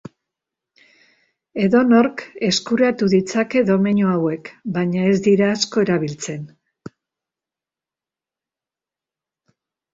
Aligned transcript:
Edonork 1.65 2.23
eskuratu 2.47 3.09
ditzake 3.13 3.63
domeinu 3.69 4.09
hauek, 4.13 4.51
baina 4.79 5.05
ez 5.13 5.21
dira 5.29 5.53
asko 5.59 5.87
erabiltzen. 5.87 6.51